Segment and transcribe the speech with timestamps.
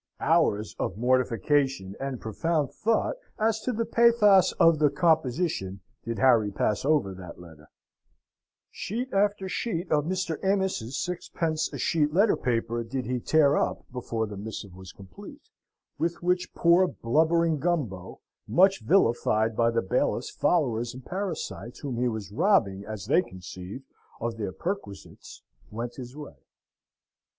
[0.19, 6.49] Hours of mortification and profound thought as to the pathos of the composition did Harry
[6.49, 7.69] pass over that letter;
[8.71, 10.43] sheet after sheet of Mr.
[10.43, 15.49] Amos's sixpence a sheet letter paper did he tear up before the missive was complete,
[15.99, 22.07] with which poor blubbering Gumbo (much vilified by the bailiff's followers and parasites, whom he
[22.07, 23.83] was robbing, as they conceived,
[24.19, 26.37] of their perquisites) went his way.